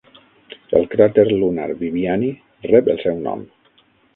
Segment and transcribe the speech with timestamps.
[0.77, 2.33] El cràter lunar Viviani
[2.73, 3.47] rep el seu nom.